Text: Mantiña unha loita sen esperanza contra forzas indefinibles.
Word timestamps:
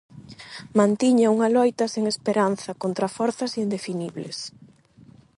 Mantiña 0.77 1.33
unha 1.35 1.49
loita 1.55 1.85
sen 1.93 2.05
esperanza 2.13 2.71
contra 2.83 3.07
forzas 3.17 3.51
indefinibles. 3.63 4.37